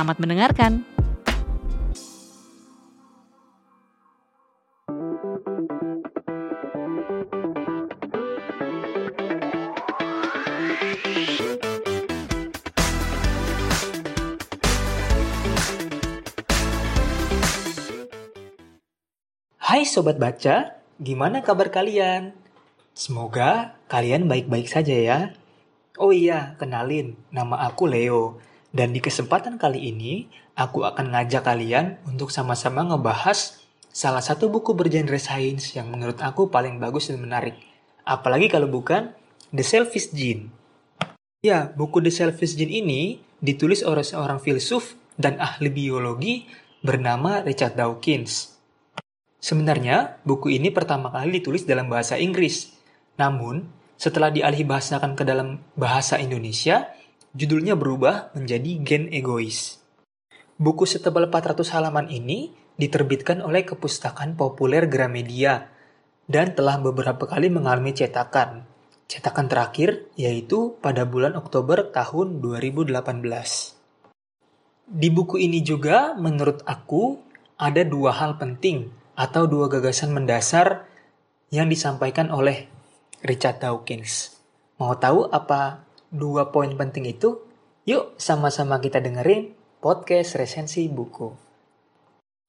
Selamat 0.00 0.16
mendengarkan. 0.16 0.72
Hai 19.60 19.84
Sobat 19.84 20.16
Baca, 20.16 20.80
gimana 20.96 21.44
kabar 21.44 21.68
kalian? 21.68 22.32
Semoga 22.96 23.76
kalian 23.92 24.32
baik-baik 24.32 24.64
saja 24.64 24.96
ya. 24.96 25.36
Oh 26.00 26.08
iya, 26.08 26.56
kenalin, 26.56 27.20
nama 27.28 27.68
aku 27.68 27.84
Leo. 27.84 28.40
Dan 28.70 28.94
di 28.94 29.02
kesempatan 29.02 29.58
kali 29.58 29.90
ini, 29.90 30.30
aku 30.54 30.86
akan 30.86 31.10
ngajak 31.10 31.42
kalian 31.42 31.98
untuk 32.06 32.30
sama-sama 32.30 32.86
ngebahas 32.86 33.58
salah 33.90 34.22
satu 34.22 34.46
buku 34.46 34.78
bergenre 34.78 35.18
sains 35.18 35.74
yang 35.74 35.90
menurut 35.90 36.22
aku 36.22 36.46
paling 36.46 36.78
bagus 36.78 37.10
dan 37.10 37.18
menarik. 37.18 37.58
Apalagi 38.06 38.46
kalau 38.46 38.70
bukan 38.70 39.10
The 39.50 39.66
Selfish 39.66 40.14
Gene. 40.14 40.54
Ya, 41.42 41.74
buku 41.74 41.98
The 41.98 42.14
Selfish 42.14 42.54
Gene 42.54 42.70
ini 42.70 43.18
ditulis 43.42 43.82
oleh 43.82 44.06
seorang 44.06 44.38
filsuf 44.38 44.94
dan 45.18 45.42
ahli 45.42 45.66
biologi 45.66 46.46
bernama 46.80 47.42
Richard 47.42 47.74
Dawkins. 47.74 48.54
Sebenarnya, 49.40 50.20
buku 50.22 50.54
ini 50.54 50.70
pertama 50.70 51.10
kali 51.10 51.42
ditulis 51.42 51.66
dalam 51.66 51.90
bahasa 51.90 52.20
Inggris. 52.20 52.70
Namun, 53.18 53.66
setelah 53.96 54.30
dialih 54.30 54.68
bahasakan 54.68 55.16
ke 55.16 55.24
dalam 55.26 55.60
bahasa 55.74 56.20
Indonesia, 56.20 56.92
judulnya 57.34 57.78
berubah 57.78 58.34
menjadi 58.34 58.70
Gen 58.82 59.04
Egois. 59.14 59.78
Buku 60.60 60.84
setebal 60.84 61.30
400 61.30 61.62
halaman 61.72 62.10
ini 62.10 62.52
diterbitkan 62.76 63.40
oleh 63.40 63.64
Kepustakaan 63.64 64.36
Populer 64.36 64.90
Gramedia 64.90 65.70
dan 66.26 66.52
telah 66.52 66.76
beberapa 66.76 67.24
kali 67.24 67.48
mengalami 67.48 67.96
cetakan. 67.96 68.66
Cetakan 69.10 69.50
terakhir 69.50 70.06
yaitu 70.14 70.78
pada 70.78 71.02
bulan 71.02 71.34
Oktober 71.34 71.90
tahun 71.90 72.38
2018. 72.38 72.94
Di 74.90 75.08
buku 75.10 75.38
ini 75.38 75.62
juga 75.62 76.14
menurut 76.18 76.62
aku 76.66 77.18
ada 77.58 77.82
dua 77.86 78.14
hal 78.14 78.38
penting 78.38 78.90
atau 79.14 79.46
dua 79.46 79.66
gagasan 79.66 80.14
mendasar 80.14 80.86
yang 81.50 81.66
disampaikan 81.66 82.30
oleh 82.30 82.70
Richard 83.26 83.60
Dawkins. 83.60 84.38
Mau 84.78 84.96
tahu 84.96 85.28
apa 85.28 85.89
dua 86.10 86.50
poin 86.50 86.74
penting 86.74 87.06
itu, 87.06 87.38
yuk 87.86 88.18
sama-sama 88.18 88.82
kita 88.82 88.98
dengerin 88.98 89.54
podcast 89.78 90.36
resensi 90.36 90.90
buku. 90.90 91.30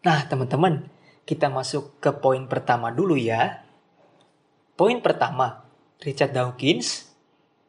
Nah, 0.01 0.25
teman-teman, 0.25 0.89
kita 1.23 1.47
masuk 1.47 2.01
ke 2.01 2.09
poin 2.17 2.49
pertama 2.49 2.89
dulu 2.89 3.13
ya. 3.13 3.61
Poin 4.73 4.97
pertama, 4.99 5.69
Richard 6.01 6.33
Dawkins 6.33 7.13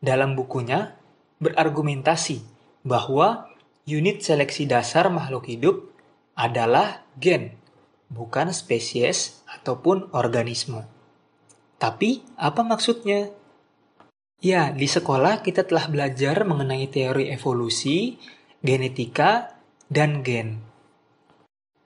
dalam 0.01 0.33
bukunya 0.33 0.97
berargumentasi 1.45 2.41
bahwa 2.83 3.53
unit 3.85 4.25
seleksi 4.25 4.65
dasar 4.65 5.13
makhluk 5.13 5.45
hidup 5.47 5.93
adalah 6.33 7.05
gen, 7.21 7.61
bukan 8.09 8.49
spesies 8.57 9.45
ataupun 9.45 10.09
organisme. 10.17 10.89
Tapi, 11.77 12.25
apa 12.41 12.65
maksudnya? 12.65 13.35
Ya, 14.43 14.75
di 14.75 14.91
sekolah 14.91 15.39
kita 15.47 15.63
telah 15.71 15.87
belajar 15.87 16.43
mengenai 16.43 16.91
teori 16.91 17.31
evolusi, 17.31 18.19
genetika, 18.59 19.55
dan 19.87 20.27
gen. 20.27 20.59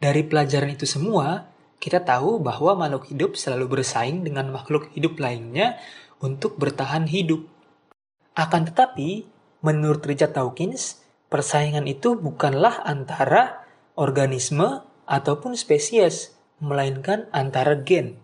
Dari 0.00 0.25
pelajaran 0.25 0.72
itu 0.72 0.89
semua, 0.89 1.53
kita 1.77 2.00
tahu 2.00 2.41
bahwa 2.41 2.72
makhluk 2.81 3.12
hidup 3.12 3.37
selalu 3.37 3.77
bersaing 3.77 4.25
dengan 4.25 4.49
makhluk 4.49 4.89
hidup 4.97 5.21
lainnya 5.21 5.77
untuk 6.25 6.56
bertahan 6.56 7.05
hidup. 7.05 7.45
Akan 8.33 8.65
tetapi, 8.65 9.28
menurut 9.61 10.00
Richard 10.09 10.33
Dawkins, 10.33 11.05
persaingan 11.28 11.84
itu 11.84 12.16
bukanlah 12.16 12.81
antara 12.89 13.69
organisme 14.00 14.81
ataupun 15.05 15.61
spesies, 15.61 16.33
melainkan 16.65 17.28
antara 17.37 17.77
gen. 17.77 18.16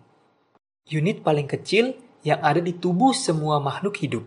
Unit 0.89 1.21
paling 1.21 1.45
kecil 1.45 1.93
yang 2.23 2.39
ada 2.39 2.63
di 2.63 2.71
tubuh 2.75 3.11
semua 3.11 3.59
makhluk 3.59 3.99
hidup. 3.99 4.23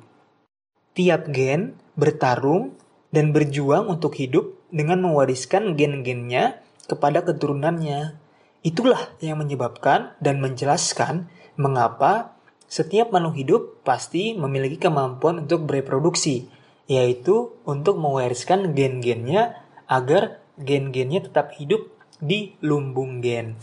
Tiap 0.97 1.29
gen 1.33 1.77
bertarung 1.97 2.77
dan 3.13 3.33
berjuang 3.33 3.89
untuk 3.89 4.17
hidup 4.17 4.57
dengan 4.69 5.01
mewariskan 5.05 5.77
gen-gennya 5.77 6.61
kepada 6.85 7.25
keturunannya. 7.25 8.21
Itulah 8.61 9.17
yang 9.21 9.41
menyebabkan 9.41 10.17
dan 10.21 10.41
menjelaskan 10.41 11.29
mengapa 11.57 12.37
setiap 12.67 13.15
makhluk 13.15 13.37
hidup 13.39 13.63
pasti 13.87 14.35
memiliki 14.35 14.77
kemampuan 14.77 15.47
untuk 15.47 15.71
bereproduksi, 15.71 16.51
yaitu 16.91 17.55
untuk 17.63 17.97
mewariskan 17.97 18.75
gen-gennya 18.75 19.63
agar 19.87 20.43
gen-gennya 20.59 21.31
tetap 21.31 21.55
hidup 21.55 21.87
di 22.19 22.59
lumbung 22.65 23.23
gen. 23.23 23.55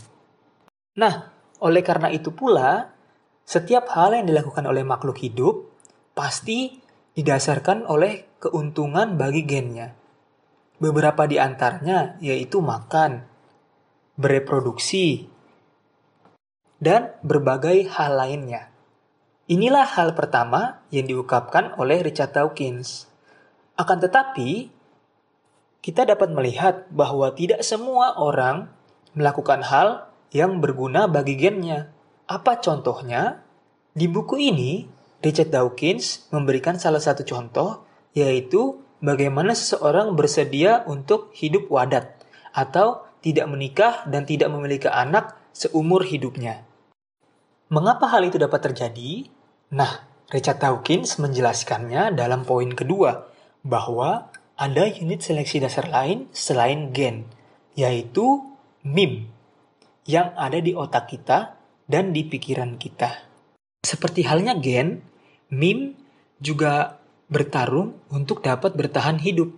Nah, 0.96 1.34
oleh 1.60 1.82
karena 1.84 2.08
itu 2.08 2.32
pula, 2.32 2.93
setiap 3.44 3.92
hal 3.92 4.16
yang 4.16 4.26
dilakukan 4.28 4.64
oleh 4.64 4.82
makhluk 4.84 5.20
hidup 5.20 5.68
pasti 6.16 6.80
didasarkan 7.14 7.86
oleh 7.86 8.40
keuntungan 8.40 9.14
bagi 9.20 9.44
gennya. 9.44 9.92
Beberapa 10.80 11.28
di 11.28 11.38
antaranya 11.38 12.18
yaitu 12.18 12.58
makan, 12.58 13.24
bereproduksi, 14.18 15.30
dan 16.82 17.14
berbagai 17.22 17.88
hal 17.94 18.18
lainnya. 18.18 18.74
Inilah 19.44 19.84
hal 19.84 20.16
pertama 20.16 20.80
yang 20.88 21.04
diungkapkan 21.04 21.76
oleh 21.76 22.00
Richard 22.00 22.32
Dawkins. 22.32 23.06
Akan 23.76 24.00
tetapi, 24.00 24.72
kita 25.84 26.08
dapat 26.08 26.32
melihat 26.32 26.88
bahwa 26.88 27.28
tidak 27.36 27.60
semua 27.60 28.16
orang 28.16 28.72
melakukan 29.12 29.60
hal 29.60 30.08
yang 30.32 30.64
berguna 30.64 31.04
bagi 31.04 31.36
gennya. 31.36 31.92
Apa 32.24 32.56
contohnya? 32.56 33.44
Di 33.92 34.08
buku 34.08 34.40
ini, 34.40 34.88
Richard 35.20 35.52
Dawkins 35.52 36.24
memberikan 36.32 36.80
salah 36.80 37.00
satu 37.00 37.20
contoh, 37.20 37.84
yaitu 38.16 38.80
bagaimana 39.04 39.52
seseorang 39.52 40.16
bersedia 40.16 40.88
untuk 40.88 41.36
hidup 41.36 41.68
wadat 41.68 42.16
atau 42.56 43.04
tidak 43.20 43.44
menikah 43.52 44.08
dan 44.08 44.24
tidak 44.24 44.48
memiliki 44.48 44.88
anak 44.88 45.36
seumur 45.52 46.04
hidupnya. 46.04 46.64
Mengapa 47.68 48.08
hal 48.08 48.24
itu 48.24 48.40
dapat 48.40 48.72
terjadi? 48.72 49.28
Nah, 49.76 50.08
Richard 50.32 50.64
Dawkins 50.64 51.20
menjelaskannya 51.20 52.16
dalam 52.16 52.48
poin 52.48 52.72
kedua, 52.72 53.28
bahwa 53.64 54.32
ada 54.56 54.84
unit 54.88 55.20
seleksi 55.20 55.60
dasar 55.60 55.92
lain 55.92 56.28
selain 56.32 56.92
gen, 56.92 57.28
yaitu 57.76 58.44
MIM, 58.84 59.28
yang 60.08 60.32
ada 60.36 60.60
di 60.60 60.76
otak 60.76 61.08
kita 61.08 61.56
dan 61.90 62.16
di 62.16 62.24
pikiran 62.24 62.76
kita. 62.80 63.28
Seperti 63.84 64.24
halnya 64.24 64.56
gen, 64.56 65.04
mim 65.52 65.92
juga 66.40 67.00
bertarung 67.28 68.00
untuk 68.08 68.40
dapat 68.40 68.76
bertahan 68.76 69.20
hidup. 69.20 69.52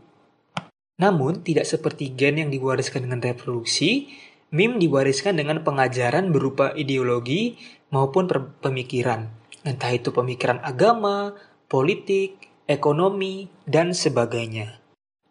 Namun, 0.97 1.45
tidak 1.45 1.69
seperti 1.69 2.17
gen 2.17 2.41
yang 2.41 2.51
diwariskan 2.51 3.05
dengan 3.05 3.21
reproduksi, 3.21 4.11
mim 4.51 4.81
diwariskan 4.81 5.37
dengan 5.37 5.61
pengajaran 5.61 6.33
berupa 6.33 6.73
ideologi 6.73 7.61
maupun 7.93 8.27
pemikiran. 8.63 9.29
Entah 9.67 9.93
itu 9.93 10.15
pemikiran 10.15 10.63
agama, 10.63 11.37
politik, 11.67 12.49
ekonomi, 12.65 13.51
dan 13.67 13.93
sebagainya. 13.93 14.79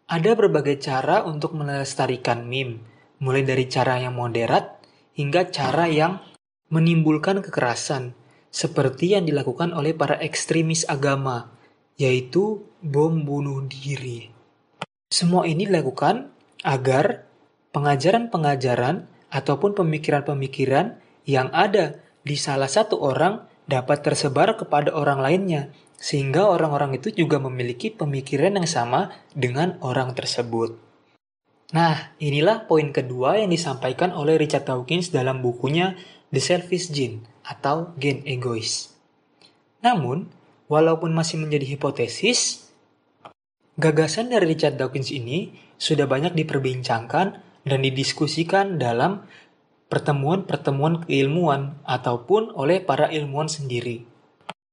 Ada 0.06 0.38
berbagai 0.38 0.78
cara 0.78 1.26
untuk 1.26 1.58
melestarikan 1.58 2.46
mim, 2.46 2.78
mulai 3.18 3.42
dari 3.42 3.66
cara 3.66 3.98
yang 3.98 4.14
moderat 4.14 4.78
hingga 5.18 5.50
cara 5.50 5.90
yang 5.90 6.22
menimbulkan 6.72 7.42
kekerasan, 7.42 8.16
seperti 8.50 9.14
yang 9.14 9.28
dilakukan 9.28 9.76
oleh 9.76 9.92
para 9.92 10.18
ekstremis 10.18 10.88
agama, 10.88 11.52
yaitu 12.00 12.66
bom 12.80 13.22
bunuh 13.22 13.64
diri. 13.68 14.32
Semua 15.12 15.46
ini 15.46 15.68
dilakukan 15.68 16.32
agar 16.66 17.28
pengajaran-pengajaran 17.70 19.06
ataupun 19.30 19.76
pemikiran-pemikiran 19.76 20.98
yang 21.28 21.52
ada 21.52 22.00
di 22.26 22.34
salah 22.34 22.70
satu 22.70 22.98
orang 22.98 23.46
dapat 23.66 24.02
tersebar 24.02 24.54
kepada 24.58 24.94
orang 24.94 25.22
lainnya, 25.22 25.70
sehingga 25.98 26.46
orang-orang 26.46 26.98
itu 26.98 27.14
juga 27.14 27.38
memiliki 27.38 27.90
pemikiran 27.90 28.58
yang 28.58 28.68
sama 28.68 29.14
dengan 29.34 29.78
orang 29.82 30.14
tersebut. 30.14 30.78
Nah, 31.74 32.14
inilah 32.22 32.70
poin 32.70 32.94
kedua 32.94 33.42
yang 33.42 33.50
disampaikan 33.50 34.14
oleh 34.14 34.38
Richard 34.38 34.70
Dawkins 34.70 35.10
dalam 35.10 35.42
bukunya 35.42 35.98
The 36.34 36.42
Selfish 36.42 36.90
Gene 36.90 37.22
atau 37.46 37.94
gen 37.96 38.26
egois. 38.26 38.90
Namun, 39.82 40.26
walaupun 40.66 41.14
masih 41.14 41.38
menjadi 41.38 41.78
hipotesis, 41.78 42.70
gagasan 43.78 44.34
dari 44.34 44.50
Richard 44.50 44.74
Dawkins 44.80 45.14
ini 45.14 45.54
sudah 45.78 46.10
banyak 46.10 46.34
diperbincangkan 46.34 47.26
dan 47.66 47.78
didiskusikan 47.82 48.78
dalam 48.78 49.26
pertemuan-pertemuan 49.86 51.06
keilmuan 51.06 51.78
ataupun 51.86 52.50
oleh 52.58 52.82
para 52.82 53.06
ilmuwan 53.10 53.46
sendiri. 53.46 54.02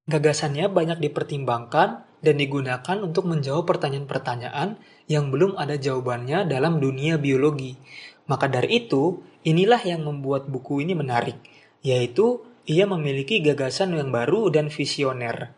Gagasannya 0.09 0.67
banyak 0.67 0.99
dipertimbangkan 0.99 2.03
dan 2.23 2.35
digunakan 2.39 2.97
untuk 3.03 3.27
menjawab 3.27 3.67
pertanyaan-pertanyaan 3.67 4.79
yang 5.11 5.29
belum 5.29 5.59
ada 5.59 5.75
jawabannya 5.75 6.47
dalam 6.47 6.79
dunia 6.79 7.19
biologi. 7.19 7.75
Maka 8.27 8.47
dari 8.47 8.85
itu, 8.85 9.19
inilah 9.43 9.79
yang 9.83 10.07
membuat 10.07 10.47
buku 10.47 10.83
ini 10.83 10.95
menarik, 10.95 11.39
yaitu 11.83 12.43
ia 12.63 12.87
memiliki 12.87 13.43
gagasan 13.43 13.91
yang 13.95 14.11
baru 14.11 14.47
dan 14.47 14.71
visioner. 14.71 15.51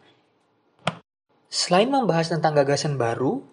Selain 1.46 1.88
membahas 1.88 2.34
tentang 2.34 2.58
gagasan 2.58 2.98
baru, 2.98 3.46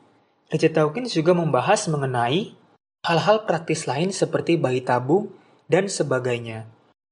Richard 0.48 0.74
Dawkins 0.76 1.12
juga 1.12 1.36
membahas 1.36 1.86
mengenai 1.92 2.56
hal-hal 3.04 3.44
praktis 3.44 3.84
lain 3.84 4.10
seperti 4.10 4.56
bayi 4.56 4.80
tabung 4.80 5.32
dan 5.68 5.88
sebagainya. 5.88 6.68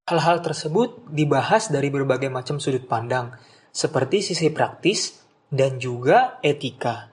Hal-hal 0.09 0.43
tersebut 0.43 1.07
dibahas 1.13 1.71
dari 1.71 1.93
berbagai 1.93 2.33
macam 2.33 2.59
sudut 2.59 2.89
pandang, 2.89 3.37
seperti 3.71 4.25
sisi 4.25 4.51
praktis 4.51 5.23
dan 5.53 5.79
juga 5.79 6.41
etika. 6.43 7.13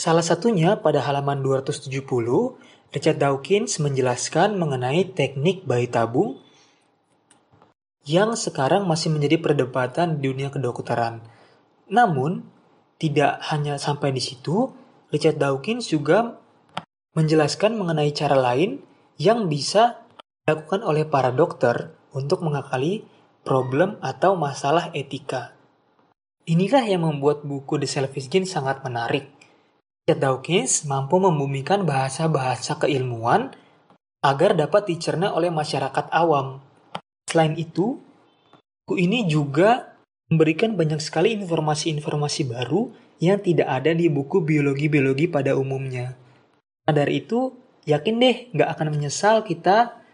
Salah 0.00 0.24
satunya 0.24 0.74
pada 0.80 0.98
halaman 1.04 1.40
270, 1.40 1.94
Richard 2.94 3.18
Dawkins 3.18 3.82
menjelaskan 3.82 4.54
mengenai 4.54 5.10
teknik 5.18 5.66
bayi 5.66 5.90
tabung 5.90 6.38
yang 8.06 8.38
sekarang 8.38 8.86
masih 8.86 9.10
menjadi 9.10 9.42
perdebatan 9.42 10.22
di 10.22 10.30
dunia 10.30 10.54
kedokteran. 10.54 11.18
Namun, 11.90 12.46
tidak 13.02 13.42
hanya 13.50 13.82
sampai 13.82 14.14
di 14.14 14.22
situ, 14.22 14.70
Richard 15.10 15.42
Dawkins 15.42 15.90
juga 15.90 16.38
menjelaskan 17.18 17.74
mengenai 17.74 18.14
cara 18.14 18.38
lain 18.38 18.78
yang 19.18 19.50
bisa 19.50 20.06
dilakukan 20.46 20.86
oleh 20.86 21.02
para 21.02 21.34
dokter 21.34 21.98
untuk 22.14 22.46
mengakali 22.46 23.02
problem 23.42 23.98
atau 24.06 24.38
masalah 24.38 24.94
etika. 24.94 25.50
Inilah 26.46 26.86
yang 26.86 27.02
membuat 27.02 27.42
buku 27.42 27.74
The 27.82 27.90
Selfish 27.90 28.30
Gene 28.30 28.46
sangat 28.46 28.86
menarik. 28.86 29.32
Richard 30.04 30.20
Dawkins 30.20 30.84
mampu 30.84 31.16
membumikan 31.16 31.88
bahasa-bahasa 31.88 32.76
keilmuan 32.76 33.56
agar 34.20 34.52
dapat 34.52 34.84
dicerna 34.92 35.32
oleh 35.32 35.48
masyarakat 35.48 36.12
awam. 36.12 36.60
Selain 37.24 37.56
itu, 37.56 38.04
buku 38.84 39.00
ini 39.00 39.24
juga 39.24 39.96
memberikan 40.28 40.76
banyak 40.76 41.00
sekali 41.00 41.32
informasi-informasi 41.40 42.52
baru 42.52 42.92
yang 43.16 43.40
tidak 43.40 43.64
ada 43.64 43.96
di 43.96 44.12
buku 44.12 44.44
biologi-biologi 44.44 45.24
pada 45.24 45.56
umumnya. 45.56 46.12
Dari 46.84 47.24
itu, 47.24 47.56
yakin 47.88 48.20
deh 48.20 48.36
nggak 48.52 48.76
akan 48.76 48.92
menyesal 48.92 49.40
kita 49.40 50.04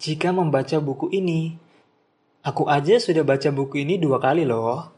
jika 0.00 0.32
membaca 0.32 0.80
buku 0.80 1.12
ini. 1.12 1.52
Aku 2.48 2.64
aja 2.64 2.96
sudah 2.96 3.28
baca 3.28 3.52
buku 3.52 3.84
ini 3.84 4.00
dua 4.00 4.24
kali 4.24 4.48
loh. 4.48 4.88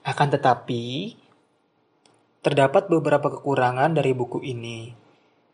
Akan 0.00 0.32
tetapi, 0.32 1.12
terdapat 2.40 2.88
beberapa 2.88 3.28
kekurangan 3.38 3.96
dari 3.96 4.16
buku 4.16 4.40
ini, 4.44 4.92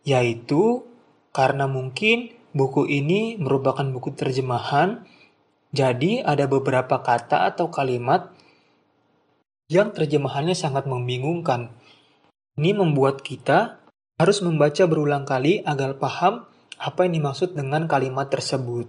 yaitu 0.06 0.86
karena 1.34 1.66
mungkin 1.66 2.32
buku 2.56 2.88
ini 2.88 3.36
merupakan 3.36 3.84
buku 3.84 4.14
terjemahan, 4.16 5.04
jadi 5.74 6.24
ada 6.24 6.48
beberapa 6.48 7.02
kata 7.02 7.52
atau 7.52 7.68
kalimat 7.68 8.32
yang 9.66 9.90
terjemahannya 9.90 10.54
sangat 10.54 10.86
membingungkan. 10.86 11.74
Ini 12.56 12.72
membuat 12.72 13.20
kita 13.20 13.82
harus 14.16 14.40
membaca 14.40 14.88
berulang 14.88 15.28
kali 15.28 15.60
agar 15.66 16.00
paham 16.00 16.48
apa 16.80 17.04
yang 17.04 17.20
dimaksud 17.20 17.52
dengan 17.52 17.84
kalimat 17.84 18.32
tersebut. 18.32 18.88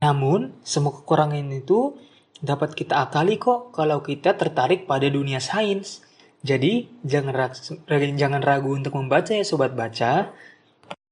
Namun, 0.00 0.56
semua 0.64 0.96
kekurangan 0.96 1.48
itu 1.52 1.96
dapat 2.40 2.76
kita 2.76 3.04
akali 3.08 3.40
kok 3.40 3.72
kalau 3.72 4.04
kita 4.04 4.36
tertarik 4.36 4.84
pada 4.84 5.08
dunia 5.08 5.40
sains. 5.40 6.05
Jadi, 6.46 7.02
jangan 7.02 7.34
ragu, 7.34 7.58
jangan 7.90 8.38
ragu 8.38 8.70
untuk 8.70 8.94
membaca 8.94 9.34
ya 9.34 9.42
sobat 9.42 9.74
baca, 9.74 10.30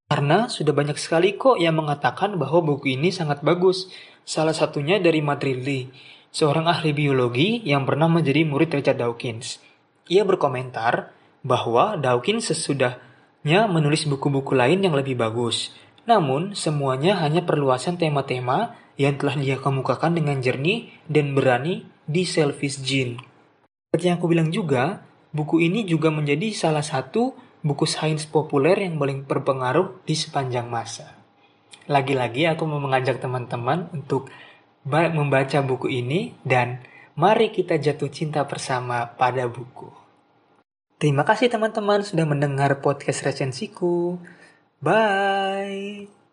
karena 0.06 0.46
sudah 0.46 0.70
banyak 0.70 0.94
sekali 0.94 1.34
kok 1.34 1.58
yang 1.58 1.74
mengatakan 1.74 2.38
bahwa 2.38 2.62
buku 2.62 2.94
ini 2.94 3.10
sangat 3.10 3.42
bagus. 3.42 3.90
Salah 4.22 4.54
satunya 4.54 5.02
dari 5.02 5.18
Madrilli, 5.18 5.90
seorang 6.30 6.70
ahli 6.70 6.94
biologi 6.94 7.66
yang 7.66 7.82
pernah 7.82 8.06
menjadi 8.06 8.46
murid 8.46 8.78
Richard 8.78 9.02
Dawkins. 9.02 9.58
Ia 10.06 10.22
berkomentar 10.22 11.10
bahwa 11.42 11.98
Dawkins 11.98 12.54
sesudahnya 12.54 13.66
menulis 13.66 14.06
buku-buku 14.06 14.54
lain 14.54 14.86
yang 14.86 14.94
lebih 14.94 15.18
bagus. 15.18 15.74
Namun, 16.06 16.54
semuanya 16.54 17.18
hanya 17.26 17.42
perluasan 17.42 17.98
tema-tema 17.98 18.78
yang 18.94 19.18
telah 19.18 19.34
dia 19.34 19.58
kemukakan 19.58 20.14
dengan 20.14 20.38
jernih 20.38 20.94
dan 21.10 21.34
berani 21.34 21.90
di 22.06 22.22
Selfish 22.22 22.78
Gene. 22.86 23.18
Seperti 23.90 24.04
yang 24.12 24.22
aku 24.22 24.28
bilang 24.30 24.54
juga, 24.54 25.02
buku 25.34 25.66
ini 25.66 25.82
juga 25.82 26.14
menjadi 26.14 26.54
salah 26.54 26.86
satu 26.86 27.34
buku 27.66 27.84
sains 27.84 28.22
populer 28.24 28.86
yang 28.86 28.96
paling 28.96 29.26
berpengaruh 29.26 30.06
di 30.06 30.14
sepanjang 30.14 30.70
masa. 30.70 31.18
Lagi-lagi 31.90 32.48
aku 32.48 32.64
mau 32.64 32.80
mengajak 32.80 33.20
teman-teman 33.20 33.92
untuk 33.92 34.30
membaca 34.86 35.58
buku 35.60 35.90
ini 35.90 36.32
dan 36.46 36.80
mari 37.18 37.50
kita 37.50 37.76
jatuh 37.76 38.08
cinta 38.08 38.46
bersama 38.46 39.10
pada 39.16 39.44
buku. 39.50 39.90
Terima 40.96 41.26
kasih 41.26 41.52
teman-teman 41.52 42.00
sudah 42.00 42.24
mendengar 42.24 42.80
podcast 42.80 43.26
resensiku. 43.26 44.16
Bye. 44.80 46.23